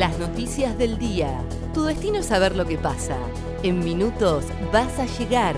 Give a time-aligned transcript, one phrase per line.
[0.00, 1.42] Las noticias del día.
[1.74, 3.18] Tu destino es saber lo que pasa.
[3.62, 5.54] En minutos vas a llegar.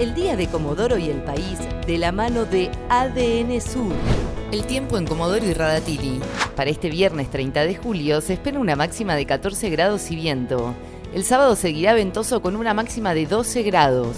[0.00, 3.92] El día de Comodoro y el país de la mano de ADN Sur.
[4.50, 6.20] El tiempo en Comodoro y Radatili.
[6.56, 10.74] Para este viernes 30 de julio se espera una máxima de 14 grados y viento.
[11.14, 14.16] El sábado seguirá ventoso con una máxima de 12 grados.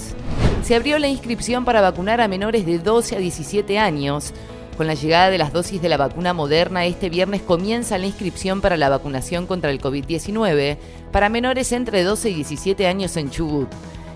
[0.62, 4.32] Se abrió la inscripción para vacunar a menores de 12 a 17 años.
[4.78, 8.60] Con la llegada de las dosis de la vacuna moderna, este viernes comienza la inscripción
[8.60, 10.76] para la vacunación contra el COVID-19
[11.10, 13.68] para menores entre 12 y 17 años en Chubut.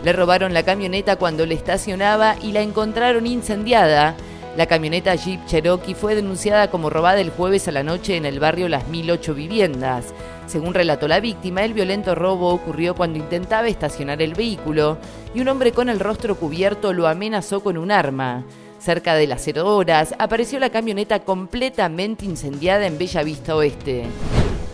[0.04, 4.16] Le robaron la camioneta cuando le estacionaba y la encontraron incendiada.
[4.56, 8.40] La camioneta Jeep Cherokee fue denunciada como robada el jueves a la noche en el
[8.40, 10.14] barrio Las 1008 Viviendas.
[10.46, 14.96] Según relató la víctima, el violento robo ocurrió cuando intentaba estacionar el vehículo
[15.34, 18.44] y un hombre con el rostro cubierto lo amenazó con un arma.
[18.78, 24.04] Cerca de las 0 horas apareció la camioneta completamente incendiada en Bella Vista Oeste.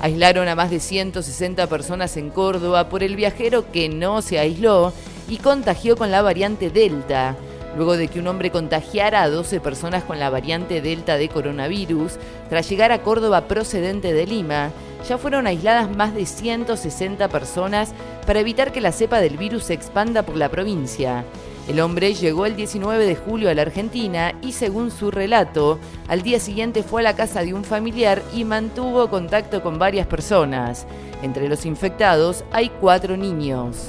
[0.01, 4.93] Aislaron a más de 160 personas en Córdoba por el viajero que no se aisló
[5.29, 7.37] y contagió con la variante Delta
[7.77, 12.13] luego de que un hombre contagiara a 12 personas con la variante Delta de coronavirus,
[12.49, 14.71] tras llegar a Córdoba procedente de Lima,
[15.09, 17.93] ya fueron aisladas más de 160 personas
[18.27, 21.25] para evitar que la cepa del virus se expanda por la provincia.
[21.69, 25.79] El hombre llegó el 19 de julio a la Argentina y según su relato,
[26.09, 30.09] al día siguiente fue a la casa de un familiar y mantuvo contacto con varias
[30.09, 30.87] personas.
[31.23, 33.87] Entre los infectados hay cuatro niños.